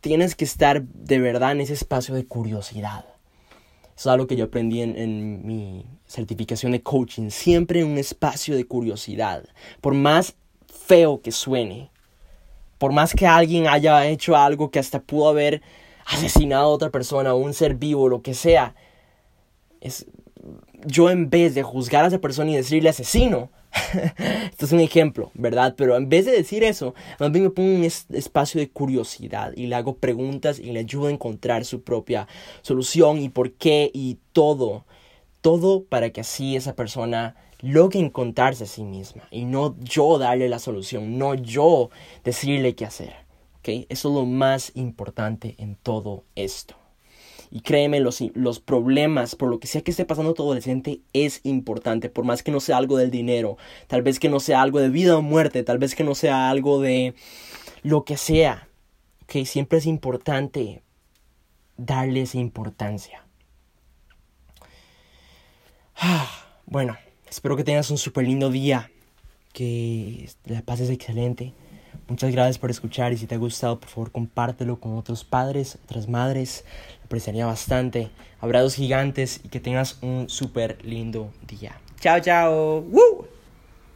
tienes 0.00 0.34
que 0.34 0.44
estar 0.44 0.82
de 0.82 1.18
verdad 1.18 1.52
en 1.52 1.60
ese 1.60 1.74
espacio 1.74 2.14
de 2.14 2.26
curiosidad. 2.26 3.04
Es 3.96 4.06
algo 4.06 4.26
que 4.26 4.36
yo 4.36 4.44
aprendí 4.44 4.82
en, 4.82 4.96
en 4.96 5.46
mi 5.46 5.86
certificación 6.06 6.72
de 6.72 6.82
coaching, 6.82 7.30
siempre 7.30 7.84
un 7.84 7.98
espacio 7.98 8.56
de 8.56 8.66
curiosidad. 8.66 9.44
Por 9.80 9.94
más 9.94 10.34
feo 10.66 11.20
que 11.20 11.32
suene, 11.32 11.90
por 12.78 12.92
más 12.92 13.14
que 13.14 13.26
alguien 13.26 13.68
haya 13.68 14.06
hecho 14.06 14.36
algo 14.36 14.70
que 14.70 14.78
hasta 14.78 15.00
pudo 15.00 15.28
haber 15.28 15.62
asesinado 16.06 16.64
a 16.64 16.68
otra 16.68 16.90
persona, 16.90 17.34
un 17.34 17.54
ser 17.54 17.74
vivo, 17.74 18.08
lo 18.08 18.22
que 18.22 18.34
sea, 18.34 18.74
es, 19.80 20.06
yo 20.84 21.10
en 21.10 21.30
vez 21.30 21.54
de 21.54 21.62
juzgar 21.62 22.04
a 22.04 22.08
esa 22.08 22.20
persona 22.20 22.50
y 22.50 22.56
decirle 22.56 22.88
asesino, 22.88 23.50
esto 24.50 24.66
es 24.66 24.72
un 24.72 24.80
ejemplo, 24.80 25.30
¿verdad? 25.34 25.74
Pero 25.76 25.96
en 25.96 26.08
vez 26.08 26.26
de 26.26 26.32
decir 26.32 26.64
eso, 26.64 26.94
más 27.18 27.30
me 27.30 27.50
pongo 27.50 27.76
un 27.76 27.84
espacio 27.84 28.60
de 28.60 28.70
curiosidad 28.70 29.52
y 29.56 29.66
le 29.66 29.76
hago 29.76 29.96
preguntas 29.96 30.58
y 30.58 30.72
le 30.72 30.80
ayudo 30.80 31.06
a 31.06 31.12
encontrar 31.12 31.64
su 31.64 31.82
propia 31.82 32.26
solución 32.62 33.18
y 33.18 33.28
por 33.28 33.52
qué 33.52 33.90
y 33.94 34.18
todo 34.32 34.84
todo 35.42 35.84
para 35.84 36.10
que 36.10 36.22
así 36.22 36.56
esa 36.56 36.74
persona 36.74 37.36
logre 37.60 38.00
encontrarse 38.00 38.64
a 38.64 38.66
sí 38.66 38.84
misma 38.84 39.24
y 39.30 39.44
no 39.44 39.76
yo 39.80 40.18
darle 40.18 40.48
la 40.48 40.58
solución, 40.58 41.18
no 41.18 41.34
yo 41.34 41.90
decirle 42.24 42.74
qué 42.74 42.86
hacer. 42.86 43.14
¿okay? 43.58 43.86
Eso 43.90 44.08
es 44.08 44.14
lo 44.14 44.24
más 44.24 44.72
importante 44.74 45.56
en 45.58 45.76
todo 45.76 46.24
esto. 46.34 46.76
Y 47.54 47.60
créeme, 47.60 48.00
los, 48.00 48.24
los 48.32 48.60
problemas, 48.60 49.36
por 49.36 49.50
lo 49.50 49.60
que 49.60 49.66
sea 49.66 49.82
que 49.82 49.90
esté 49.90 50.06
pasando 50.06 50.32
todo 50.32 50.46
adolescente, 50.46 51.02
es 51.12 51.40
importante. 51.42 52.08
Por 52.08 52.24
más 52.24 52.42
que 52.42 52.50
no 52.50 52.60
sea 52.60 52.78
algo 52.78 52.96
del 52.96 53.10
dinero, 53.10 53.58
tal 53.88 54.00
vez 54.00 54.18
que 54.18 54.30
no 54.30 54.40
sea 54.40 54.62
algo 54.62 54.80
de 54.80 54.88
vida 54.88 55.18
o 55.18 55.20
muerte, 55.20 55.62
tal 55.62 55.76
vez 55.76 55.94
que 55.94 56.02
no 56.02 56.14
sea 56.14 56.48
algo 56.48 56.80
de 56.80 57.14
lo 57.82 58.04
que 58.06 58.16
sea. 58.16 58.68
¿okay? 59.24 59.44
Siempre 59.44 59.78
es 59.78 59.86
importante 59.86 60.82
darle 61.76 62.22
esa 62.22 62.38
importancia. 62.38 63.26
Ah, 65.96 66.30
bueno, 66.64 66.96
espero 67.28 67.54
que 67.54 67.64
tengas 67.64 67.90
un 67.90 67.98
súper 67.98 68.24
lindo 68.24 68.48
día, 68.48 68.90
que 69.52 70.30
la 70.46 70.62
pases 70.62 70.88
excelente. 70.88 71.52
Muchas 72.08 72.32
gracias 72.32 72.58
por 72.58 72.70
escuchar 72.70 73.12
y 73.12 73.16
si 73.16 73.26
te 73.26 73.34
ha 73.34 73.38
gustado, 73.38 73.80
por 73.80 73.88
favor, 73.88 74.12
compártelo 74.12 74.78
con 74.80 74.96
otros 74.96 75.24
padres, 75.24 75.78
otras 75.84 76.08
madres. 76.08 76.64
Lo 77.00 77.04
apreciaría 77.06 77.46
bastante. 77.46 78.10
Abrazos 78.40 78.74
gigantes 78.74 79.40
y 79.44 79.48
que 79.48 79.60
tengas 79.60 79.98
un 80.02 80.28
súper 80.28 80.84
lindo 80.84 81.30
día. 81.46 81.76
Chao, 82.00 82.20
chao. 82.20 82.84